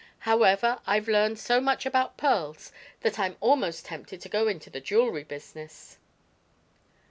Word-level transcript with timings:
However, 0.25 0.79
I've 0.87 1.07
learned 1.07 1.37
so 1.37 1.61
much 1.61 1.85
about 1.85 2.17
pearls 2.17 2.71
that 3.01 3.19
I'm 3.19 3.37
almost 3.39 3.85
tempted 3.85 4.19
to 4.21 4.29
go 4.29 4.47
into 4.47 4.71
the 4.71 4.81
jewelry 4.81 5.23
business." 5.23 5.99